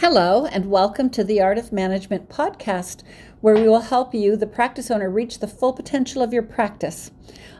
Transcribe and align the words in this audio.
Hello, 0.00 0.46
and 0.46 0.70
welcome 0.70 1.10
to 1.10 1.24
the 1.24 1.40
Art 1.40 1.58
of 1.58 1.72
Management 1.72 2.28
podcast, 2.28 3.02
where 3.40 3.56
we 3.56 3.66
will 3.68 3.80
help 3.80 4.14
you, 4.14 4.36
the 4.36 4.46
practice 4.46 4.92
owner, 4.92 5.10
reach 5.10 5.40
the 5.40 5.48
full 5.48 5.72
potential 5.72 6.22
of 6.22 6.32
your 6.32 6.44
practice. 6.44 7.10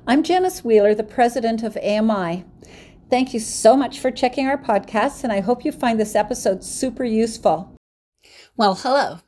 I'm 0.07 0.23
Janice 0.23 0.63
Wheeler, 0.63 0.95
the 0.95 1.03
president 1.03 1.65
of 1.65 1.77
AMI. 1.79 2.45
Thank 3.11 3.35
you 3.35 3.41
so 3.41 3.77
much 3.77 3.99
for 3.99 4.13
checking 4.13 4.47
our 4.47 4.57
podcast, 4.57 5.25
and 5.25 5.33
I 5.33 5.41
hope 5.41 5.65
you 5.65 5.73
find 5.73 5.99
this 5.99 6.15
episode 6.15 6.63
super 6.63 7.03
useful. 7.03 7.75
Well, 8.57 8.77
hello. 8.77 9.19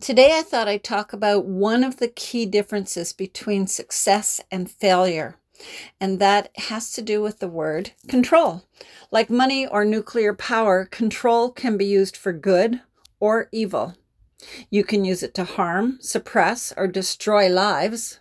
Today 0.00 0.36
I 0.36 0.42
thought 0.42 0.66
I'd 0.66 0.82
talk 0.82 1.12
about 1.12 1.44
one 1.44 1.84
of 1.84 1.98
the 1.98 2.08
key 2.08 2.44
differences 2.44 3.12
between 3.12 3.68
success 3.68 4.40
and 4.50 4.68
failure 4.68 5.36
and 6.00 6.18
that 6.18 6.50
has 6.56 6.92
to 6.92 7.02
do 7.02 7.22
with 7.22 7.38
the 7.38 7.48
word 7.48 7.92
control. 8.08 8.64
Like 9.10 9.30
money 9.30 9.66
or 9.66 9.84
nuclear 9.84 10.34
power, 10.34 10.84
control 10.84 11.50
can 11.50 11.76
be 11.76 11.86
used 11.86 12.16
for 12.16 12.32
good 12.32 12.80
or 13.20 13.48
evil. 13.52 13.94
You 14.70 14.84
can 14.84 15.04
use 15.04 15.22
it 15.22 15.34
to 15.34 15.44
harm, 15.44 15.98
suppress, 16.00 16.72
or 16.76 16.86
destroy 16.86 17.48
lives, 17.48 18.20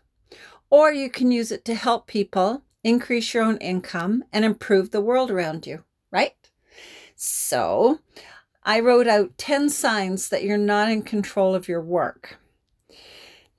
or 0.70 0.94
you 0.94 1.10
can 1.10 1.32
use 1.32 1.52
it 1.52 1.66
to 1.66 1.76
help 1.76 2.08
people 2.08 2.64
increase 2.84 3.34
your 3.34 3.44
own 3.44 3.58
income 3.58 4.24
and 4.32 4.46
improve 4.46 4.92
the 4.92 5.02
world 5.02 5.32
around 5.32 5.66
you, 5.68 5.84
right? 6.12 6.36
So, 7.16 8.00
I 8.64 8.80
wrote 8.80 9.08
out 9.08 9.38
10 9.38 9.70
signs 9.70 10.30
that 10.30 10.44
you're 10.44 10.58
not 10.58 10.90
in 10.90 11.02
control 11.02 11.56
of 11.56 11.68
your 11.68 11.82
work. 11.82 12.38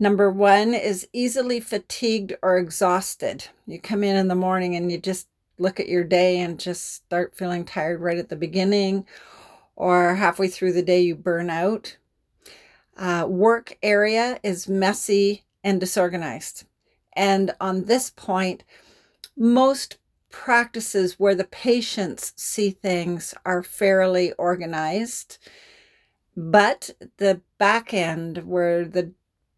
Number 0.02 0.32
one 0.32 0.74
is 0.74 1.06
easily 1.12 1.60
fatigued 1.60 2.34
or 2.42 2.58
exhausted. 2.58 3.46
You 3.68 3.78
come 3.78 4.02
in 4.02 4.16
in 4.16 4.26
the 4.26 4.34
morning 4.34 4.74
and 4.74 4.90
you 4.90 4.98
just 4.98 5.28
look 5.60 5.78
at 5.78 5.88
your 5.88 6.02
day 6.02 6.40
and 6.40 6.58
just 6.58 6.92
start 6.92 7.36
feeling 7.36 7.64
tired 7.64 8.00
right 8.00 8.18
at 8.18 8.28
the 8.28 8.34
beginning, 8.34 9.06
or 9.76 10.16
halfway 10.16 10.48
through 10.48 10.72
the 10.72 10.82
day, 10.82 11.02
you 11.02 11.14
burn 11.14 11.50
out. 11.50 11.98
Uh, 12.96 13.26
work 13.28 13.78
area 13.80 14.40
is 14.42 14.68
messy 14.68 15.44
and 15.62 15.78
disorganized. 15.78 16.64
And 17.12 17.54
on 17.60 17.84
this 17.84 18.10
point, 18.10 18.64
most 19.36 19.98
practices 20.30 21.20
where 21.20 21.36
the 21.36 21.44
patients 21.44 22.32
see 22.34 22.70
things 22.70 23.34
are 23.46 23.62
fairly 23.62 24.32
organized, 24.32 25.38
but 26.36 26.90
the 27.18 27.40
back 27.56 27.94
end 27.94 28.38
where 28.38 28.84
the 28.84 29.12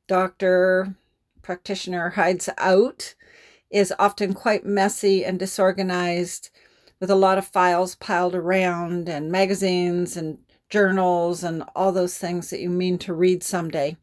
doctor 0.07 0.95
practitioner 1.43 2.11
hides 2.11 2.49
out 2.59 3.15
is 3.71 3.93
often 3.99 4.35
quite 4.35 4.65
messy 4.65 5.25
and 5.25 5.39
disorganized 5.39 6.51
with 7.01 7.11
a 7.11 7.15
lot 7.15 7.39
of 7.39 7.47
files 7.47 7.97
piled 7.97 8.35
around 8.35 9.09
and 9.09 9.31
magazines 9.31 10.17
and 10.17 10.39
journals 10.71 11.45
and 11.45 11.63
all 11.75 11.93
those 11.93 12.17
things 12.17 12.51
that 12.51 12.61
you 12.61 12.71
mean 12.71 12.99
to 12.99 13.13
read 13.13 13.43
someday. 13.43 13.97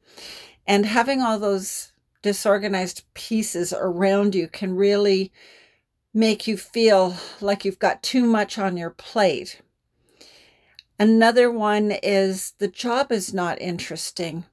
And 0.67 0.85
having 0.85 1.22
all 1.22 1.39
those 1.39 1.91
disorganized 2.22 3.03
pieces 3.13 3.73
around 3.73 4.35
you 4.35 4.47
can 4.47 4.75
really 4.75 5.31
make 6.13 6.47
you 6.47 6.57
feel 6.57 7.16
like 7.39 7.66
you've 7.66 7.79
got 7.79 8.03
too 8.03 8.25
much 8.25 8.57
on 8.57 8.77
your 8.77 8.91
plate. 8.91 9.61
Another 10.99 11.49
one 11.49 11.91
is 11.91 12.53
the 12.59 12.67
job 12.67 13.11
is 13.11 13.33
not 13.33 13.59
interesting. 13.59 14.45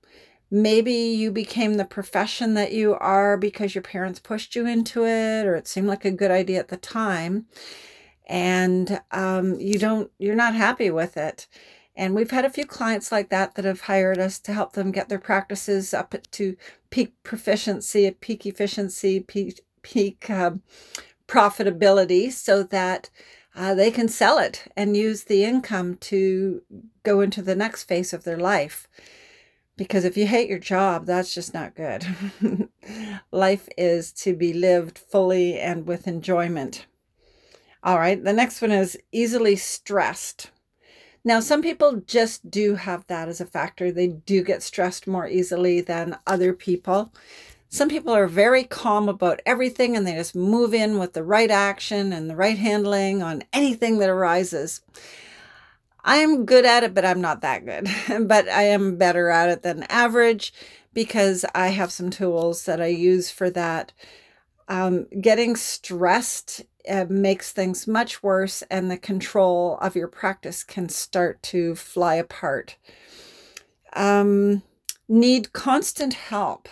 Maybe 0.50 0.92
you 0.92 1.30
became 1.30 1.74
the 1.74 1.84
profession 1.84 2.54
that 2.54 2.72
you 2.72 2.94
are 2.94 3.36
because 3.36 3.74
your 3.74 3.82
parents 3.82 4.18
pushed 4.18 4.56
you 4.56 4.66
into 4.66 5.04
it, 5.04 5.46
or 5.46 5.54
it 5.56 5.68
seemed 5.68 5.88
like 5.88 6.04
a 6.06 6.10
good 6.10 6.30
idea 6.30 6.58
at 6.58 6.68
the 6.68 6.78
time, 6.78 7.46
and 8.26 9.00
um, 9.10 9.60
you 9.60 9.78
don't, 9.78 10.10
you're 10.18 10.34
not 10.34 10.54
happy 10.54 10.90
with 10.90 11.16
it. 11.16 11.46
And 11.94 12.14
we've 12.14 12.30
had 12.30 12.44
a 12.44 12.50
few 12.50 12.64
clients 12.64 13.10
like 13.10 13.28
that 13.30 13.56
that 13.56 13.64
have 13.64 13.82
hired 13.82 14.18
us 14.18 14.38
to 14.40 14.52
help 14.52 14.72
them 14.72 14.92
get 14.92 15.08
their 15.08 15.18
practices 15.18 15.92
up 15.92 16.14
to 16.30 16.56
peak 16.90 17.12
proficiency, 17.24 18.10
peak 18.12 18.46
efficiency, 18.46 19.20
peak, 19.20 19.60
peak 19.82 20.30
uh, 20.30 20.52
profitability, 21.26 22.30
so 22.32 22.62
that 22.62 23.10
uh, 23.54 23.74
they 23.74 23.90
can 23.90 24.08
sell 24.08 24.38
it 24.38 24.70
and 24.76 24.96
use 24.96 25.24
the 25.24 25.44
income 25.44 25.96
to 25.96 26.62
go 27.02 27.20
into 27.20 27.42
the 27.42 27.56
next 27.56 27.84
phase 27.84 28.12
of 28.12 28.24
their 28.24 28.38
life. 28.38 28.86
Because 29.78 30.04
if 30.04 30.16
you 30.16 30.26
hate 30.26 30.50
your 30.50 30.58
job, 30.58 31.06
that's 31.06 31.32
just 31.32 31.54
not 31.54 31.76
good. 31.76 32.04
Life 33.32 33.68
is 33.78 34.12
to 34.14 34.34
be 34.34 34.52
lived 34.52 34.98
fully 34.98 35.58
and 35.58 35.86
with 35.86 36.08
enjoyment. 36.08 36.84
All 37.84 37.98
right, 37.98 38.22
the 38.22 38.32
next 38.32 38.60
one 38.60 38.72
is 38.72 38.98
easily 39.12 39.54
stressed. 39.54 40.50
Now, 41.24 41.38
some 41.38 41.62
people 41.62 42.02
just 42.06 42.50
do 42.50 42.74
have 42.74 43.06
that 43.06 43.28
as 43.28 43.40
a 43.40 43.46
factor. 43.46 43.92
They 43.92 44.08
do 44.08 44.42
get 44.42 44.64
stressed 44.64 45.06
more 45.06 45.28
easily 45.28 45.80
than 45.80 46.18
other 46.26 46.52
people. 46.52 47.12
Some 47.68 47.88
people 47.88 48.12
are 48.12 48.26
very 48.26 48.64
calm 48.64 49.08
about 49.08 49.40
everything 49.46 49.96
and 49.96 50.06
they 50.06 50.14
just 50.14 50.34
move 50.34 50.74
in 50.74 50.98
with 50.98 51.12
the 51.12 51.22
right 51.22 51.50
action 51.50 52.12
and 52.12 52.28
the 52.28 52.36
right 52.36 52.58
handling 52.58 53.22
on 53.22 53.44
anything 53.52 53.98
that 53.98 54.08
arises. 54.08 54.80
I'm 56.04 56.44
good 56.44 56.64
at 56.64 56.84
it, 56.84 56.94
but 56.94 57.04
I'm 57.04 57.20
not 57.20 57.40
that 57.42 57.64
good. 57.64 57.88
but 58.28 58.48
I 58.48 58.64
am 58.64 58.96
better 58.96 59.28
at 59.30 59.48
it 59.48 59.62
than 59.62 59.84
average 59.84 60.52
because 60.94 61.44
I 61.54 61.68
have 61.68 61.92
some 61.92 62.10
tools 62.10 62.64
that 62.64 62.80
I 62.80 62.86
use 62.86 63.30
for 63.30 63.50
that. 63.50 63.92
Um, 64.68 65.06
getting 65.20 65.56
stressed 65.56 66.64
uh, 66.88 67.06
makes 67.08 67.52
things 67.52 67.86
much 67.86 68.22
worse, 68.22 68.62
and 68.70 68.90
the 68.90 68.98
control 68.98 69.78
of 69.80 69.96
your 69.96 70.08
practice 70.08 70.62
can 70.64 70.88
start 70.88 71.42
to 71.44 71.74
fly 71.74 72.16
apart. 72.16 72.76
Um, 73.94 74.62
need 75.08 75.52
constant 75.52 76.14
help. 76.14 76.68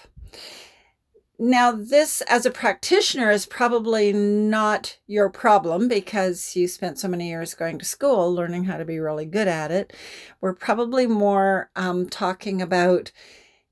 Now, 1.39 1.71
this 1.71 2.23
as 2.23 2.47
a 2.47 2.51
practitioner 2.51 3.31
is 3.31 3.45
probably 3.45 4.11
not 4.13 4.97
your 5.07 5.29
problem 5.29 5.87
because 5.87 6.57
you 6.57 6.67
spent 6.67 6.99
so 6.99 7.09
many 7.09 7.29
years 7.29 7.53
going 7.53 7.79
to 7.79 7.85
school 7.85 8.35
learning 8.35 8.65
how 8.65 8.79
to 8.79 8.87
be 8.87 8.99
really 8.99 9.27
good 9.27 9.47
at 9.47 9.71
it. 9.71 9.93
We're 10.41 10.55
probably 10.55 11.07
more 11.07 11.71
um, 11.77 12.09
talking 12.09 12.63
about 12.63 13.13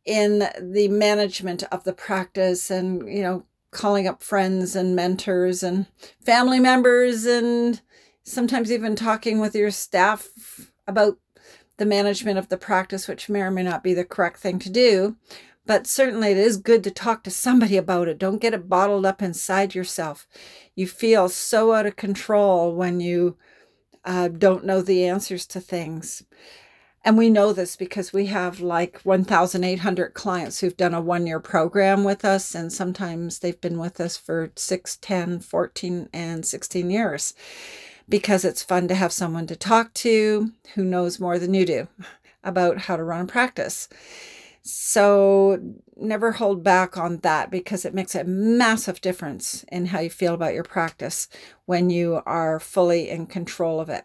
in 0.05 0.47
the 0.61 0.89
management 0.89 1.63
of 1.73 1.85
the 1.85 1.95
practice 1.95 2.71
and, 2.71 3.09
you 3.09 3.23
know, 3.23 3.47
calling 3.71 4.07
up 4.07 4.23
friends 4.23 4.77
and 4.77 4.95
mentors 4.95 5.63
and 5.63 5.87
family 6.21 6.61
members 6.61 7.25
and 7.25 7.81
sometimes 8.25 8.71
even 8.71 8.95
talking 8.95 9.41
with 9.41 9.55
your 9.55 9.71
staff 9.71 10.71
about 10.87 11.17
the 11.79 11.87
management 11.87 12.39
of 12.39 12.51
the 12.51 12.59
practice, 12.59 13.09
which 13.09 13.31
may 13.31 13.41
or 13.41 13.51
may 13.51 13.63
not 13.63 13.83
be 13.83 13.95
the 13.95 14.05
correct 14.05 14.39
thing 14.39 14.59
to 14.59 14.71
do 14.71 15.17
but 15.67 15.87
certainly 15.87 16.31
it 16.31 16.37
is 16.37 16.57
good 16.57 16.85
to 16.85 16.91
talk 16.91 17.23
to 17.25 17.31
somebody 17.31 17.77
about 17.77 18.09
it. 18.09 18.19
Don't 18.19 18.41
get 18.41 18.55
it 18.55 18.69
bottled 18.69 19.07
up 19.07 19.23
inside 19.23 19.75
yourself. 19.75 20.27
You 20.75 20.87
feel 20.87 21.29
so 21.29 21.73
out 21.73 21.87
of 21.87 21.97
control 21.97 22.75
when 22.75 23.01
you 23.01 23.37
uh, 24.05 24.29
don't 24.29 24.65
know 24.65 24.83
the 24.83 25.07
answers 25.07 25.47
to 25.47 25.61
things. 25.61 26.25
And 27.07 27.19
we 27.19 27.29
know 27.29 27.53
this 27.53 27.77
because 27.77 28.15
we 28.15 28.27
have 28.27 28.61
like 28.61 29.01
1,800 29.03 30.15
clients 30.15 30.61
who've 30.61 30.77
done 30.77 30.95
a 30.95 31.03
one 31.03 31.27
year 31.27 31.41
program 31.41 32.03
with 32.03 32.25
us. 32.25 32.55
And 32.55 32.73
sometimes 32.73 33.39
they've 33.39 33.61
been 33.61 33.79
with 33.79 34.01
us 34.01 34.17
for 34.17 34.51
6, 34.57 34.97
10, 34.97 35.41
14, 35.41 36.09
and 36.15 36.47
16 36.47 36.91
years 36.91 37.35
because 38.09 38.45
it's 38.45 38.63
fun 38.63 38.89
to 38.89 38.95
have 38.95 39.13
someone 39.13 39.47
to 39.47 39.57
talk 39.57 39.93
to 39.95 40.53
who 40.75 40.85
knows 40.85 41.21
more 41.21 41.39
than 41.39 41.55
you 41.55 41.67
do 41.67 41.89
about 42.43 42.79
how 42.79 42.97
to 42.97 43.05
run 43.05 43.23
a 43.23 43.27
practice. 43.27 43.89
So 44.67 45.61
never 45.95 46.33
hold 46.33 46.65
back 46.65 46.97
on 46.97 47.19
that 47.19 47.51
because 47.51 47.85
it 47.85 47.93
makes 47.93 48.15
a 48.15 48.25
massive 48.25 49.03
difference 49.03 49.63
in 49.71 49.87
how 49.87 50.01
you 50.01 50.09
feel 50.09 50.33
about 50.33 50.55
your 50.55 50.65
practice 50.65 51.29
when 51.67 51.91
you 51.91 52.23
are 52.25 52.59
fully 52.59 53.11
in 53.11 53.27
control 53.27 53.79
of 53.79 53.91
it. 53.91 54.05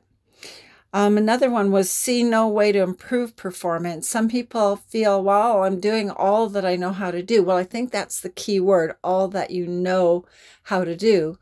Um, 0.91 1.17
another 1.17 1.49
one 1.49 1.71
was 1.71 1.89
see 1.89 2.23
no 2.23 2.47
way 2.47 2.73
to 2.73 2.79
improve 2.79 3.37
performance. 3.37 4.09
Some 4.09 4.27
people 4.27 4.75
feel, 4.75 5.23
well, 5.23 5.63
I'm 5.63 5.79
doing 5.79 6.09
all 6.09 6.49
that 6.49 6.65
I 6.65 6.75
know 6.75 6.91
how 6.91 7.11
to 7.11 7.23
do. 7.23 7.41
Well, 7.41 7.57
I 7.57 7.63
think 7.63 7.91
that's 7.91 8.19
the 8.19 8.29
key 8.29 8.59
word 8.59 8.95
all 9.01 9.29
that 9.29 9.51
you 9.51 9.65
know 9.65 10.25
how 10.63 10.83
to 10.83 10.95
do 10.95 11.37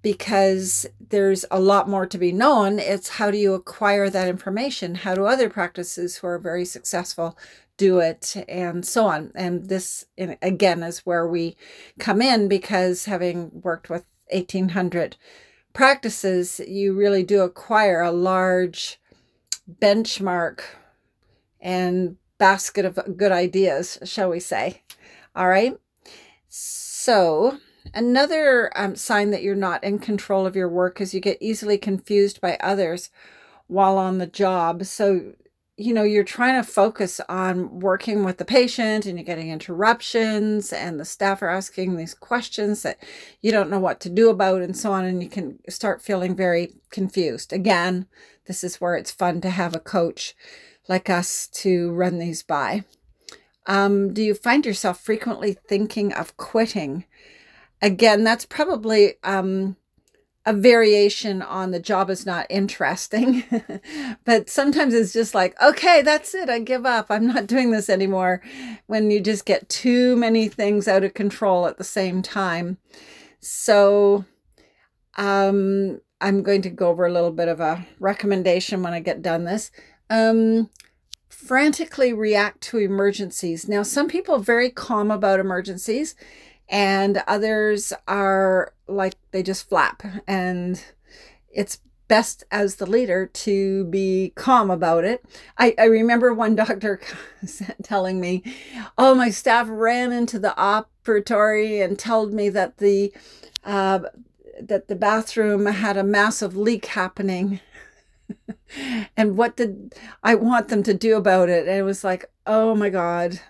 because 0.00 0.86
there's 1.00 1.44
a 1.50 1.60
lot 1.60 1.88
more 1.88 2.06
to 2.06 2.16
be 2.16 2.32
known. 2.32 2.78
It's 2.78 3.08
how 3.10 3.30
do 3.30 3.36
you 3.36 3.52
acquire 3.52 4.08
that 4.08 4.28
information? 4.28 4.94
How 4.94 5.14
do 5.14 5.26
other 5.26 5.50
practices 5.50 6.16
who 6.16 6.28
are 6.28 6.38
very 6.38 6.64
successful 6.64 7.36
do 7.78 8.00
it 8.00 8.36
and 8.48 8.84
so 8.84 9.06
on. 9.06 9.32
And 9.34 9.68
this 9.68 10.04
again 10.18 10.82
is 10.82 11.06
where 11.06 11.26
we 11.26 11.56
come 11.98 12.20
in 12.20 12.48
because 12.48 13.06
having 13.06 13.62
worked 13.62 13.88
with 13.88 14.04
1800 14.30 15.16
practices 15.72 16.60
you 16.66 16.92
really 16.92 17.22
do 17.22 17.40
acquire 17.40 18.02
a 18.02 18.10
large 18.10 19.00
benchmark 19.80 20.60
and 21.60 22.16
basket 22.36 22.84
of 22.84 23.16
good 23.16 23.32
ideas 23.32 23.98
shall 24.04 24.28
we 24.28 24.40
say. 24.40 24.82
All 25.34 25.48
right? 25.48 25.78
So 26.48 27.58
another 27.94 28.72
um, 28.74 28.96
sign 28.96 29.30
that 29.30 29.42
you're 29.42 29.54
not 29.54 29.84
in 29.84 29.98
control 29.98 30.46
of 30.46 30.56
your 30.56 30.68
work 30.68 31.00
is 31.00 31.14
you 31.14 31.20
get 31.20 31.38
easily 31.40 31.78
confused 31.78 32.40
by 32.40 32.58
others 32.60 33.10
while 33.68 33.98
on 33.98 34.18
the 34.18 34.26
job. 34.26 34.84
So 34.84 35.34
you 35.78 35.94
know 35.94 36.02
you're 36.02 36.24
trying 36.24 36.60
to 36.60 36.68
focus 36.68 37.20
on 37.28 37.78
working 37.78 38.24
with 38.24 38.38
the 38.38 38.44
patient 38.44 39.06
and 39.06 39.16
you're 39.16 39.24
getting 39.24 39.50
interruptions 39.50 40.72
and 40.72 40.98
the 40.98 41.04
staff 41.04 41.40
are 41.40 41.48
asking 41.48 41.96
these 41.96 42.14
questions 42.14 42.82
that 42.82 42.98
you 43.40 43.52
don't 43.52 43.70
know 43.70 43.78
what 43.78 44.00
to 44.00 44.10
do 44.10 44.28
about 44.28 44.60
and 44.60 44.76
so 44.76 44.90
on 44.92 45.04
and 45.04 45.22
you 45.22 45.28
can 45.28 45.60
start 45.68 46.02
feeling 46.02 46.34
very 46.34 46.74
confused. 46.90 47.52
Again 47.52 48.08
this 48.46 48.64
is 48.64 48.80
where 48.80 48.96
it's 48.96 49.12
fun 49.12 49.40
to 49.40 49.50
have 49.50 49.76
a 49.76 49.80
coach 49.80 50.34
like 50.88 51.08
us 51.08 51.46
to 51.46 51.92
run 51.92 52.18
these 52.18 52.42
by. 52.42 52.82
Um, 53.66 54.12
do 54.12 54.22
you 54.22 54.34
find 54.34 54.66
yourself 54.66 55.00
frequently 55.00 55.52
thinking 55.52 56.12
of 56.12 56.36
quitting? 56.36 57.04
Again 57.80 58.24
that's 58.24 58.44
probably 58.44 59.14
um, 59.22 59.76
a 60.48 60.52
variation 60.54 61.42
on 61.42 61.72
the 61.72 61.78
job 61.78 62.08
is 62.08 62.24
not 62.24 62.46
interesting. 62.48 63.44
but 64.24 64.48
sometimes 64.48 64.94
it's 64.94 65.12
just 65.12 65.34
like, 65.34 65.60
okay, 65.60 66.00
that's 66.00 66.34
it. 66.34 66.48
I 66.48 66.58
give 66.60 66.86
up. 66.86 67.08
I'm 67.10 67.26
not 67.26 67.46
doing 67.46 67.70
this 67.70 67.90
anymore. 67.90 68.40
When 68.86 69.10
you 69.10 69.20
just 69.20 69.44
get 69.44 69.68
too 69.68 70.16
many 70.16 70.48
things 70.48 70.88
out 70.88 71.04
of 71.04 71.12
control 71.12 71.66
at 71.66 71.76
the 71.76 71.84
same 71.84 72.22
time. 72.22 72.78
So, 73.40 74.24
um, 75.18 76.00
I'm 76.18 76.42
going 76.42 76.62
to 76.62 76.70
go 76.70 76.88
over 76.88 77.04
a 77.04 77.12
little 77.12 77.30
bit 77.30 77.48
of 77.48 77.60
a 77.60 77.86
recommendation 78.00 78.82
when 78.82 78.94
I 78.94 79.00
get 79.00 79.20
done 79.20 79.44
this. 79.44 79.70
Um, 80.08 80.70
frantically 81.28 82.14
react 82.14 82.62
to 82.62 82.78
emergencies. 82.78 83.68
Now, 83.68 83.82
some 83.82 84.08
people 84.08 84.36
are 84.36 84.40
very 84.40 84.70
calm 84.70 85.10
about 85.10 85.40
emergencies 85.40 86.14
and 86.68 87.22
others 87.26 87.92
are 88.06 88.72
like 88.86 89.14
they 89.30 89.42
just 89.42 89.68
flap 89.68 90.02
and 90.26 90.84
it's 91.50 91.80
best 92.08 92.42
as 92.50 92.76
the 92.76 92.86
leader 92.86 93.26
to 93.26 93.84
be 93.84 94.32
calm 94.34 94.70
about 94.70 95.04
it. 95.04 95.24
I, 95.58 95.74
I 95.78 95.84
remember 95.84 96.32
one 96.32 96.54
doctor 96.56 97.00
telling 97.82 98.20
me, 98.20 98.42
Oh, 98.96 99.14
my 99.14 99.30
staff 99.30 99.66
ran 99.70 100.10
into 100.10 100.38
the 100.38 100.54
operatory 100.58 101.84
and 101.84 101.98
told 101.98 102.32
me 102.32 102.48
that 102.48 102.78
the 102.78 103.12
uh, 103.64 104.00
that 104.60 104.88
the 104.88 104.96
bathroom 104.96 105.66
had 105.66 105.96
a 105.96 106.02
massive 106.02 106.56
leak 106.56 106.86
happening. 106.86 107.60
and 109.16 109.36
what 109.36 109.56
did 109.56 109.94
I 110.22 110.34
want 110.34 110.68
them 110.68 110.82
to 110.84 110.94
do 110.94 111.16
about 111.16 111.48
it? 111.48 111.68
And 111.68 111.78
it 111.78 111.82
was 111.82 112.02
like, 112.02 112.30
oh 112.46 112.74
my 112.74 112.90
God, 112.90 113.40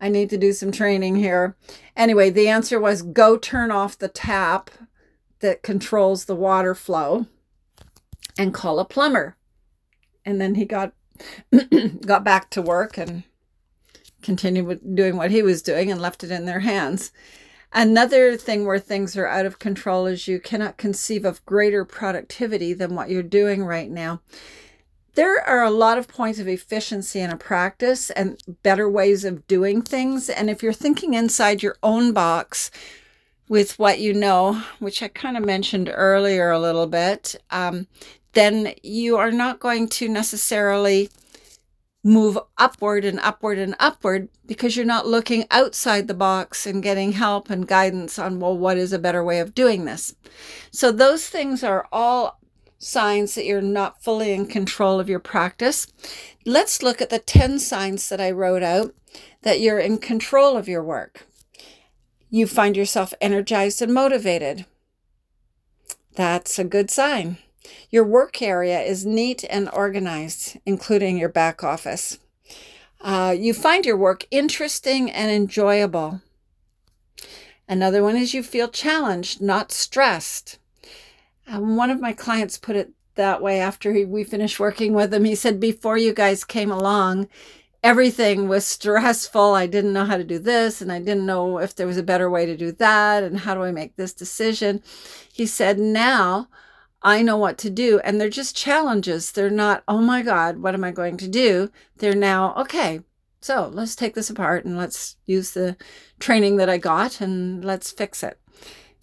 I 0.00 0.08
need 0.08 0.30
to 0.30 0.36
do 0.36 0.52
some 0.52 0.72
training 0.72 1.16
here. 1.16 1.56
Anyway, 1.96 2.30
the 2.30 2.48
answer 2.48 2.78
was 2.78 3.02
go 3.02 3.36
turn 3.36 3.70
off 3.70 3.98
the 3.98 4.08
tap 4.08 4.70
that 5.40 5.62
controls 5.62 6.24
the 6.24 6.34
water 6.34 6.74
flow 6.74 7.26
and 8.38 8.52
call 8.52 8.78
a 8.78 8.84
plumber. 8.84 9.36
And 10.24 10.40
then 10.40 10.56
he 10.56 10.64
got 10.64 10.92
got 12.06 12.24
back 12.24 12.50
to 12.50 12.60
work 12.60 12.98
and 12.98 13.22
continued 14.22 14.94
doing 14.94 15.16
what 15.16 15.30
he 15.30 15.42
was 15.42 15.62
doing 15.62 15.90
and 15.90 16.00
left 16.00 16.24
it 16.24 16.30
in 16.30 16.44
their 16.44 16.60
hands. 16.60 17.12
Another 17.72 18.36
thing 18.36 18.64
where 18.64 18.78
things 18.78 19.16
are 19.16 19.26
out 19.26 19.46
of 19.46 19.58
control 19.58 20.06
is 20.06 20.28
you 20.28 20.40
cannot 20.40 20.76
conceive 20.76 21.24
of 21.24 21.44
greater 21.46 21.84
productivity 21.84 22.72
than 22.72 22.94
what 22.94 23.10
you're 23.10 23.22
doing 23.22 23.64
right 23.64 23.90
now 23.90 24.20
there 25.16 25.42
are 25.48 25.64
a 25.64 25.70
lot 25.70 25.96
of 25.96 26.08
points 26.08 26.38
of 26.38 26.46
efficiency 26.46 27.20
in 27.20 27.30
a 27.30 27.36
practice 27.36 28.10
and 28.10 28.38
better 28.62 28.88
ways 28.88 29.24
of 29.24 29.46
doing 29.46 29.80
things. 29.80 30.28
And 30.28 30.50
if 30.50 30.62
you're 30.62 30.74
thinking 30.74 31.14
inside 31.14 31.62
your 31.62 31.76
own 31.82 32.12
box 32.12 32.70
with 33.48 33.78
what 33.78 33.98
you 33.98 34.12
know, 34.12 34.62
which 34.78 35.02
I 35.02 35.08
kind 35.08 35.38
of 35.38 35.44
mentioned 35.44 35.90
earlier 35.92 36.50
a 36.50 36.60
little 36.60 36.86
bit, 36.86 37.34
um, 37.50 37.86
then 38.34 38.74
you 38.82 39.16
are 39.16 39.30
not 39.30 39.58
going 39.58 39.88
to 39.88 40.08
necessarily 40.08 41.08
move 42.04 42.38
upward 42.58 43.04
and 43.04 43.18
upward 43.20 43.58
and 43.58 43.74
upward 43.80 44.28
because 44.44 44.76
you're 44.76 44.84
not 44.84 45.06
looking 45.06 45.46
outside 45.50 46.06
the 46.06 46.14
box 46.14 46.66
and 46.66 46.82
getting 46.82 47.12
help 47.12 47.48
and 47.48 47.66
guidance 47.66 48.18
on, 48.18 48.38
well, 48.38 48.56
what 48.56 48.76
is 48.76 48.92
a 48.92 48.98
better 48.98 49.24
way 49.24 49.40
of 49.40 49.54
doing 49.54 49.86
this? 49.86 50.14
So, 50.70 50.92
those 50.92 51.26
things 51.26 51.64
are 51.64 51.88
all 51.90 52.38
signs 52.78 53.34
that 53.34 53.44
you're 53.44 53.62
not 53.62 54.02
fully 54.02 54.32
in 54.32 54.46
control 54.46 55.00
of 55.00 55.08
your 55.08 55.18
practice. 55.18 55.86
Let's 56.44 56.82
look 56.82 57.00
at 57.00 57.10
the 57.10 57.18
10 57.18 57.58
signs 57.58 58.08
that 58.08 58.20
I 58.20 58.30
wrote 58.30 58.62
out 58.62 58.94
that 59.42 59.60
you're 59.60 59.78
in 59.78 59.98
control 59.98 60.56
of 60.56 60.68
your 60.68 60.82
work. 60.82 61.26
You 62.30 62.46
find 62.46 62.76
yourself 62.76 63.14
energized 63.20 63.80
and 63.80 63.94
motivated. 63.94 64.66
That's 66.14 66.58
a 66.58 66.64
good 66.64 66.90
sign. 66.90 67.38
Your 67.90 68.04
work 68.04 68.42
area 68.42 68.80
is 68.80 69.06
neat 69.06 69.44
and 69.48 69.70
organized, 69.72 70.58
including 70.66 71.18
your 71.18 71.28
back 71.28 71.62
office. 71.62 72.18
Uh, 73.00 73.34
you 73.36 73.52
find 73.52 73.84
your 73.84 73.96
work 73.96 74.26
interesting 74.30 75.10
and 75.10 75.30
enjoyable. 75.30 76.20
Another 77.68 78.02
one 78.02 78.16
is 78.16 78.34
you 78.34 78.42
feel 78.42 78.68
challenged, 78.68 79.40
not 79.40 79.72
stressed. 79.72 80.58
Um, 81.48 81.76
one 81.76 81.90
of 81.90 82.00
my 82.00 82.12
clients 82.12 82.58
put 82.58 82.76
it 82.76 82.90
that 83.14 83.40
way 83.40 83.60
after 83.60 83.92
he, 83.92 84.04
we 84.04 84.24
finished 84.24 84.60
working 84.60 84.92
with 84.92 85.12
him. 85.12 85.24
He 85.24 85.34
said, 85.34 85.60
Before 85.60 85.96
you 85.96 86.12
guys 86.12 86.44
came 86.44 86.70
along, 86.70 87.28
everything 87.82 88.48
was 88.48 88.66
stressful. 88.66 89.54
I 89.54 89.66
didn't 89.66 89.92
know 89.92 90.04
how 90.04 90.16
to 90.16 90.24
do 90.24 90.38
this, 90.38 90.80
and 90.82 90.90
I 90.90 90.98
didn't 90.98 91.26
know 91.26 91.58
if 91.58 91.74
there 91.74 91.86
was 91.86 91.96
a 91.96 92.02
better 92.02 92.28
way 92.28 92.46
to 92.46 92.56
do 92.56 92.72
that, 92.72 93.22
and 93.22 93.38
how 93.38 93.54
do 93.54 93.62
I 93.62 93.72
make 93.72 93.96
this 93.96 94.12
decision. 94.12 94.82
He 95.32 95.46
said, 95.46 95.78
Now 95.78 96.48
I 97.06 97.22
know 97.22 97.36
what 97.36 97.56
to 97.58 97.70
do. 97.70 98.00
And 98.00 98.20
they're 98.20 98.28
just 98.28 98.56
challenges. 98.56 99.30
They're 99.30 99.48
not, 99.48 99.84
oh 99.86 100.00
my 100.00 100.22
God, 100.22 100.58
what 100.58 100.74
am 100.74 100.82
I 100.82 100.90
going 100.90 101.16
to 101.18 101.28
do? 101.28 101.70
They're 101.98 102.16
now, 102.16 102.52
okay, 102.56 103.00
so 103.40 103.70
let's 103.72 103.94
take 103.94 104.14
this 104.14 104.28
apart 104.28 104.64
and 104.64 104.76
let's 104.76 105.16
use 105.24 105.52
the 105.52 105.76
training 106.18 106.56
that 106.56 106.68
I 106.68 106.78
got 106.78 107.20
and 107.20 107.64
let's 107.64 107.92
fix 107.92 108.24
it. 108.24 108.40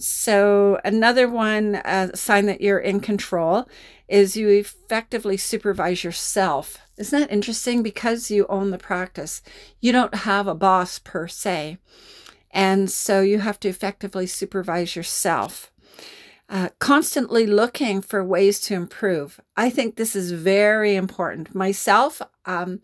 So, 0.03 0.81
another 0.83 1.29
one 1.29 1.75
uh, 1.75 2.13
sign 2.13 2.45
that 2.47 2.59
you're 2.59 2.77
in 2.77 2.99
control 2.99 3.69
is 4.09 4.35
you 4.35 4.49
effectively 4.49 5.37
supervise 5.37 6.03
yourself. 6.03 6.77
Isn't 6.97 7.21
that 7.21 7.31
interesting? 7.31 7.81
Because 7.81 8.29
you 8.29 8.45
own 8.47 8.71
the 8.71 8.77
practice, 8.77 9.41
you 9.79 9.93
don't 9.93 10.13
have 10.13 10.45
a 10.45 10.55
boss 10.55 10.99
per 10.99 11.29
se. 11.29 11.77
And 12.51 12.91
so 12.91 13.21
you 13.21 13.39
have 13.39 13.61
to 13.61 13.69
effectively 13.69 14.27
supervise 14.27 14.97
yourself. 14.97 15.71
Uh, 16.49 16.69
constantly 16.77 17.47
looking 17.47 18.01
for 18.01 18.23
ways 18.23 18.59
to 18.59 18.75
improve. 18.75 19.39
I 19.55 19.69
think 19.69 19.95
this 19.95 20.15
is 20.15 20.31
very 20.31 20.95
important. 20.95 21.55
Myself, 21.55 22.21
um, 22.45 22.81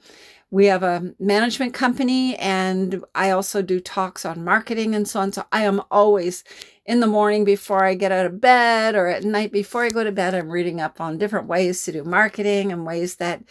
we 0.51 0.65
have 0.65 0.81
a 0.81 1.13
management 1.19 1.73
company 1.73 2.35
and 2.37 3.04
I 3.13 3.30
also 3.30 3.61
do 3.61 3.80
talks 3.80 4.25
on 4.25 4.44
marketing 4.44 4.95
and 4.95 5.07
so 5.07 5.19
on. 5.19 5.31
So 5.31 5.45
I 5.51 5.63
am 5.63 5.81
always 5.92 6.44
in 6.85 7.01
the 7.01 7.07
morning 7.07 7.44
before 7.44 7.83
I 7.83 7.94
get 7.94 8.11
out 8.11 8.25
of 8.25 8.42
bed 8.42 8.95
or 8.95 9.07
at 9.07 9.23
night 9.23 9.51
before 9.51 9.83
I 9.83 9.89
go 9.89 10.04
to 10.04 10.11
bed, 10.11 10.33
I'm 10.33 10.49
reading 10.49 10.81
up 10.81 10.99
on 10.99 11.19
different 11.19 11.47
ways 11.47 11.83
to 11.83 11.92
do 11.92 12.04
marketing 12.04 12.71
and 12.71 12.85
ways 12.85 13.18
that 13.18 13.44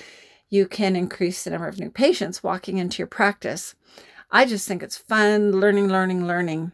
you 0.50 0.66
can 0.66 0.96
increase 0.96 1.44
the 1.44 1.50
number 1.50 1.68
of 1.68 1.78
new 1.78 1.90
patients 1.90 2.42
walking 2.42 2.78
into 2.78 2.98
your 2.98 3.06
practice. 3.06 3.76
I 4.30 4.44
just 4.44 4.66
think 4.66 4.82
it's 4.82 4.96
fun 4.96 5.52
learning, 5.52 5.88
learning, 5.88 6.26
learning. 6.26 6.72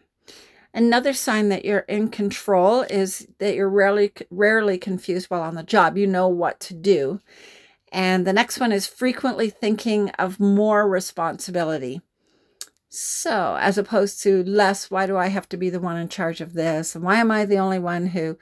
Another 0.75 1.13
sign 1.13 1.51
that 1.51 1.65
you're 1.65 1.81
in 1.81 2.09
control 2.09 2.83
is 2.83 3.29
that 3.39 3.55
you're 3.55 3.71
rarely 3.71 4.13
rarely 4.29 4.77
confused 4.77 5.31
while 5.31 5.43
on 5.43 5.55
the 5.55 5.63
job. 5.63 5.97
You 5.97 6.09
know 6.09 6.27
what 6.27 6.59
to 6.61 6.75
do. 6.75 7.21
And 7.93 8.27
the 8.27 8.33
next 8.33 8.59
one 8.59 8.73
is 8.73 8.89
frequently 8.89 9.51
thinking 9.51 10.11
of 10.19 10.41
more 10.41 10.89
responsibility. 10.89 12.03
So, 12.89 13.57
as 13.61 13.79
opposed 13.79 14.21
to 14.25 14.43
less, 14.43 14.91
why 14.91 15.07
do 15.07 15.17
I 15.17 15.29
have 15.29 15.49
to 15.51 15.57
be 15.57 15.71
the 15.71 15.81
one 15.81 15.97
in 15.97 16.09
charge 16.09 16.41
of 16.41 16.55
this? 16.55 16.97
And 16.97 17.05
why 17.05 17.17
am 17.17 17.31
I 17.31 17.45
the 17.45 17.59
only 17.59 17.79
one 17.79 18.09
who, 18.09 18.37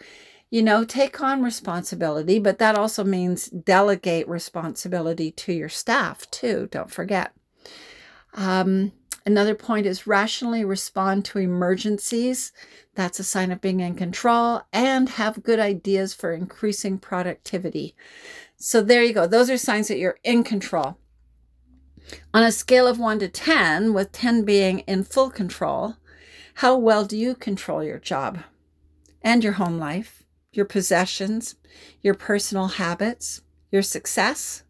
you 0.51 0.63
know, 0.63 0.85
take 0.85 1.21
on 1.21 1.43
responsibility? 1.43 2.39
But 2.39 2.59
that 2.59 2.77
also 2.77 3.05
means 3.05 3.47
delegate 3.47 4.27
responsibility 4.27 5.31
to 5.33 5.53
your 5.53 5.69
staff, 5.69 6.31
too. 6.31 6.69
Don't 6.71 6.91
forget. 6.91 7.35
Um, 8.35 8.93
another 9.25 9.55
point 9.55 9.87
is 9.87 10.07
rationally 10.07 10.65
respond 10.65 11.25
to 11.27 11.39
emergencies. 11.39 12.53
That's 12.95 13.21
a 13.21 13.25
sign 13.25 13.51
of 13.51 13.61
being 13.61 13.81
in 13.81 13.95
control 13.95 14.63
and 14.73 15.09
have 15.11 15.43
good 15.43 15.59
ideas 15.59 16.15
for 16.15 16.33
increasing 16.33 16.99
productivity. 16.99 17.95
So, 18.57 18.83
there 18.83 19.03
you 19.03 19.13
go. 19.13 19.27
Those 19.27 19.51
are 19.51 19.57
signs 19.57 19.89
that 19.89 19.99
you're 19.99 20.19
in 20.23 20.45
control. 20.45 20.99
On 22.35 22.43
a 22.43 22.53
scale 22.53 22.87
of 22.87 22.99
1 22.99 23.21
to 23.21 23.29
10, 23.29 23.95
with 23.95 24.13
10 24.13 24.45
being 24.45 24.81
in 24.81 25.05
full 25.05 25.31
control, 25.31 25.97
how 26.55 26.77
well 26.77 27.05
do 27.05 27.17
you 27.17 27.35
control 27.35 27.83
your 27.83 27.99
job 27.99 28.41
and 29.23 29.43
your 29.43 29.55
home 29.55 29.79
life, 29.79 30.23
your 30.53 30.67
possessions, 30.67 31.55
your 32.03 32.15
personal 32.15 32.69
habits, 32.69 33.41
your 33.71 33.83
success? 33.83 34.65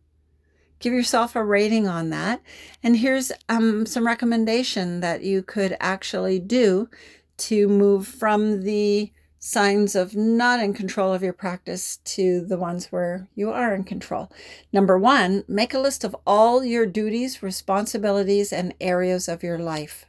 Give 0.83 0.93
yourself 0.93 1.37
a 1.37 1.45
rating 1.45 1.87
on 1.87 2.11
that. 2.11 2.43
And 2.83 2.97
here's 2.97 3.31
um, 3.49 3.87
some 3.87 4.05
recommendation 4.05 4.99
that 4.99 5.23
you 5.23 5.43
could 5.43 5.77
actually 5.79 6.41
do 6.41 6.91
to 7.39 7.69
move 7.69 8.09
from 8.09 8.62
the 8.62 9.12
signs 9.39 9.95
of 9.95 10.17
not 10.17 10.59
in 10.59 10.75
control 10.75 11.15
of 11.15 11.23
your 11.23 11.33
practice 11.33 11.99
to 11.99 12.45
the 12.45 12.57
ones 12.57 12.91
where 12.91 13.29
you 13.37 13.53
are 13.53 13.73
in 13.77 13.85
control. 13.85 14.33
Number 14.73 14.99
one, 14.99 15.45
make 15.47 15.73
a 15.73 15.79
list 15.79 16.03
of 16.03 16.17
all 16.27 16.65
your 16.65 16.85
duties, 16.85 17.45
responsibilities, 17.45 18.53
and 18.53 18.75
areas 18.81 19.29
of 19.29 19.45
your 19.45 19.61
life. 19.61 20.07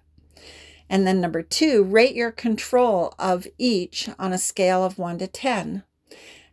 And 0.89 1.06
then 1.06 1.22
number 1.22 1.44
two, 1.44 1.84
rate 1.84 2.15
your 2.15 2.32
control 2.32 3.13
of 3.20 3.46
each 3.60 4.10
on 4.18 4.34
a 4.34 4.39
scale 4.39 4.84
of 4.84 4.98
one 4.98 5.20
to 5.20 5.27
10. 5.27 5.84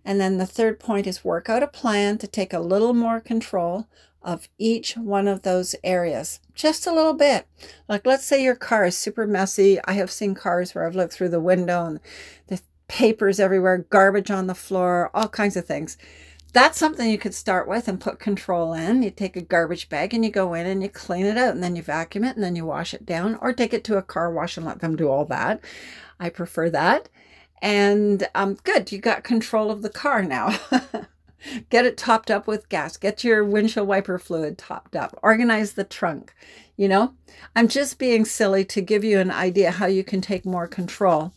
And 0.04 0.20
then 0.20 0.36
the 0.36 0.46
third 0.46 0.78
point 0.78 1.06
is 1.06 1.24
work 1.24 1.48
out 1.48 1.62
a 1.62 1.68
plan 1.68 2.18
to 2.18 2.26
take 2.26 2.52
a 2.52 2.60
little 2.60 2.94
more 2.94 3.20
control 3.20 3.88
of 4.22 4.48
each 4.58 4.96
one 4.96 5.26
of 5.26 5.42
those 5.42 5.74
areas. 5.82 6.40
Just 6.54 6.86
a 6.86 6.92
little 6.92 7.14
bit. 7.14 7.46
Like, 7.88 8.06
let's 8.06 8.24
say 8.24 8.42
your 8.42 8.56
car 8.56 8.86
is 8.86 8.96
super 8.96 9.26
messy. 9.26 9.78
I 9.84 9.92
have 9.92 10.10
seen 10.10 10.34
cars 10.34 10.74
where 10.74 10.86
I've 10.86 10.96
looked 10.96 11.14
through 11.14 11.30
the 11.30 11.40
window 11.40 11.86
and 11.86 12.00
the 12.48 12.60
papers 12.88 13.40
everywhere, 13.40 13.86
garbage 13.88 14.30
on 14.30 14.46
the 14.46 14.54
floor, 14.54 15.10
all 15.14 15.28
kinds 15.28 15.56
of 15.56 15.64
things. 15.64 15.96
That's 16.52 16.78
something 16.78 17.08
you 17.08 17.18
could 17.18 17.34
start 17.34 17.68
with 17.68 17.86
and 17.86 18.00
put 18.00 18.18
control 18.18 18.74
in. 18.74 19.02
You 19.02 19.10
take 19.10 19.36
a 19.36 19.40
garbage 19.40 19.88
bag 19.88 20.12
and 20.12 20.24
you 20.24 20.30
go 20.32 20.52
in 20.54 20.66
and 20.66 20.82
you 20.82 20.88
clean 20.88 21.24
it 21.24 21.38
out 21.38 21.54
and 21.54 21.62
then 21.62 21.76
you 21.76 21.82
vacuum 21.82 22.24
it 22.24 22.34
and 22.34 22.42
then 22.42 22.56
you 22.56 22.66
wash 22.66 22.92
it 22.92 23.06
down 23.06 23.36
or 23.36 23.52
take 23.52 23.72
it 23.72 23.84
to 23.84 23.96
a 23.96 24.02
car 24.02 24.32
wash 24.32 24.56
and 24.56 24.66
let 24.66 24.80
them 24.80 24.96
do 24.96 25.08
all 25.08 25.24
that. 25.26 25.60
I 26.18 26.28
prefer 26.28 26.68
that. 26.70 27.08
And 27.62 28.26
um, 28.34 28.56
good, 28.64 28.90
you 28.90 28.98
got 28.98 29.22
control 29.22 29.70
of 29.70 29.82
the 29.82 29.90
car 29.90 30.22
now. 30.22 30.58
Get 31.70 31.86
it 31.86 31.96
topped 31.96 32.30
up 32.30 32.46
with 32.46 32.68
gas. 32.68 32.96
Get 32.96 33.24
your 33.24 33.44
windshield 33.44 33.88
wiper 33.88 34.18
fluid 34.18 34.58
topped 34.58 34.94
up. 34.94 35.18
Organize 35.22 35.72
the 35.72 35.84
trunk. 35.84 36.34
You 36.76 36.88
know, 36.88 37.14
I'm 37.54 37.68
just 37.68 37.98
being 37.98 38.24
silly 38.24 38.64
to 38.66 38.80
give 38.80 39.04
you 39.04 39.18
an 39.18 39.30
idea 39.30 39.70
how 39.70 39.86
you 39.86 40.02
can 40.02 40.20
take 40.20 40.46
more 40.46 40.66
control. 40.66 41.32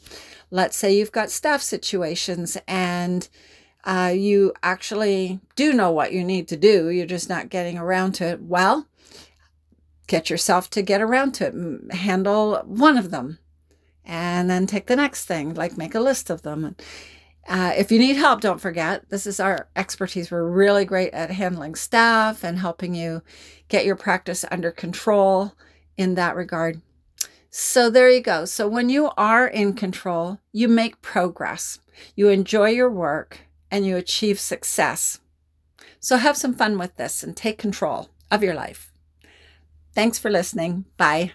Let's 0.51 0.77
say 0.77 0.95
you've 0.95 1.12
got 1.12 1.31
staff 1.31 1.62
situations 1.62 2.57
and 2.67 3.27
uh, 3.83 4.13
you 4.15 4.53
actually 4.62 5.39
do 5.55 5.74
know 5.74 5.91
what 5.91 6.13
you 6.13 6.24
need 6.24 6.48
to 6.50 6.57
do. 6.57 6.89
You're 6.89 7.05
just 7.05 7.29
not 7.29 7.50
getting 7.50 7.77
around 7.77 8.13
to 8.13 8.25
it. 8.25 8.41
Well, 8.41 8.88
get 10.07 10.29
yourself 10.29 10.69
to 10.72 10.81
get 10.81 11.01
around 11.01 11.33
to 11.33 11.48
it. 11.48 11.95
Handle 11.95 12.62
one 12.65 12.98
of 12.98 13.12
them 13.12 13.39
and 14.05 14.50
then 14.50 14.67
take 14.67 14.88
the 14.88 14.95
next 14.95 15.25
thing, 15.25 15.53
like 15.53 15.77
make 15.77 15.95
a 15.95 16.00
list 16.00 16.29
of 16.29 16.41
them. 16.41 16.75
Uh, 17.48 17.74
if 17.76 17.92
you 17.92 18.00
need 18.00 18.16
help, 18.16 18.42
don't 18.42 18.62
forget 18.62 19.10
this 19.10 19.28
is 19.28 19.40
our 19.40 19.68
expertise. 19.76 20.32
We're 20.32 20.48
really 20.48 20.86
great 20.86 21.14
at 21.14 21.32
handling 21.32 21.76
staff 21.76 22.44
and 22.44 22.58
helping 22.58 22.96
you 22.96 23.22
get 23.68 23.86
your 23.86 23.98
practice 23.98 24.46
under 24.50 24.72
control 24.72 25.54
in 25.98 26.16
that 26.16 26.36
regard. 26.36 26.82
So, 27.50 27.90
there 27.90 28.10
you 28.10 28.22
go. 28.22 28.46
So, 28.46 28.68
when 28.68 28.90
you 28.90 29.12
are 29.18 29.46
in 29.46 29.74
control, 29.74 30.40
you 30.52 30.68
make 30.68 31.02
progress, 31.02 31.80
you 32.16 32.30
enjoy 32.30 32.70
your 32.70 32.90
work, 32.90 33.42
and 33.70 33.86
you 33.86 33.98
achieve 33.98 34.40
success. 34.40 35.20
So, 36.00 36.18
have 36.18 36.38
some 36.38 36.56
fun 36.56 36.78
with 36.78 36.96
this 36.96 37.24
and 37.24 37.38
take 37.38 37.60
control 37.60 38.10
of 38.32 38.42
your 38.42 38.56
life. 38.56 38.92
Thanks 39.94 40.18
for 40.18 40.32
listening. 40.32 40.86
Bye. 40.98 41.34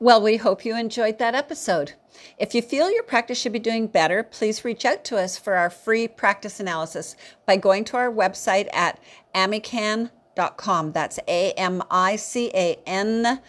Well, 0.00 0.22
we 0.22 0.36
hope 0.36 0.64
you 0.64 0.76
enjoyed 0.76 1.18
that 1.18 1.34
episode. 1.34 1.94
If 2.38 2.54
you 2.54 2.62
feel 2.62 2.88
your 2.88 3.02
practice 3.02 3.36
should 3.36 3.52
be 3.52 3.58
doing 3.58 3.88
better, 3.88 4.22
please 4.22 4.64
reach 4.64 4.84
out 4.84 5.02
to 5.06 5.16
us 5.18 5.36
for 5.36 5.54
our 5.54 5.70
free 5.70 6.06
practice 6.06 6.60
analysis 6.60 7.16
by 7.46 7.56
going 7.56 7.82
to 7.86 7.96
our 7.96 8.08
website 8.08 8.72
at 8.72 9.00
amican.com. 9.34 10.92
That's 10.92 11.18
A 11.26 11.50
M 11.54 11.82
I 11.90 12.14
C 12.14 12.48
A 12.54 12.78
N. 12.86 13.40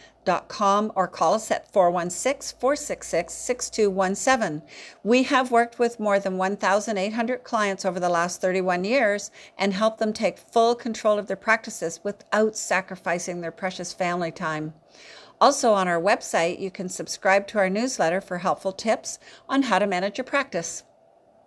Com 0.48 0.92
or 0.96 1.08
call 1.08 1.34
us 1.34 1.50
at 1.50 1.72
416 1.72 2.60
466 2.60 3.34
6217. 3.34 4.62
We 5.04 5.24
have 5.24 5.50
worked 5.50 5.80
with 5.80 6.00
more 6.00 6.20
than 6.20 6.38
1,800 6.38 7.44
clients 7.44 7.84
over 7.84 8.00
the 8.00 8.10
last 8.10 8.40
31 8.40 8.84
years 8.84 9.32
and 9.58 9.74
helped 9.74 9.98
them 9.98 10.14
take 10.14 10.38
full 10.38 10.76
control 10.76 11.18
of 11.18 11.26
their 11.26 11.36
practices 11.36 12.02
without 12.04 12.56
sacrificing 12.56 13.42
their 13.42 13.52
precious 13.52 13.92
family 13.92 14.32
time. 14.32 14.76
Also, 15.42 15.72
on 15.72 15.88
our 15.88 16.02
website, 16.02 16.60
you 16.60 16.70
can 16.70 16.90
subscribe 16.90 17.48
to 17.48 17.58
our 17.58 17.70
newsletter 17.70 18.20
for 18.20 18.40
helpful 18.40 18.74
tips 18.74 19.20
on 19.48 19.64
how 19.64 19.80
to 19.80 19.88
manage 19.88 20.18
your 20.18 20.26
practice. 20.26 20.84